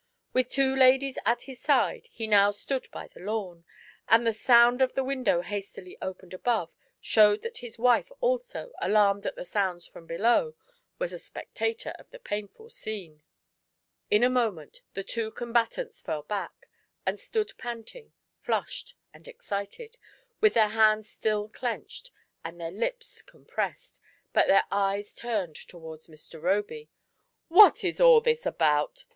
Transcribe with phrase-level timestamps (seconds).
[0.33, 3.65] With two ladies at his side, he now stood by the lawn;
[4.07, 9.27] and the sound of a window hastily opened above, showed that his wife also, alanned
[9.27, 10.55] at the sounds from below,
[10.97, 13.21] was a spectator of the painful scene.
[13.21, 14.23] SUNDAY AT DOVE'S NEST.
[14.23, 16.67] 89 In a moment the two combatants fell back,
[17.05, 19.99] and stood panting, flushed and excited,
[20.39, 22.09] with their hands still clenched
[22.43, 24.01] and their lips compressed,
[24.33, 26.41] but their eyes turned towards Mr.
[26.41, 26.89] Roby."
[27.49, 29.05] What is all this about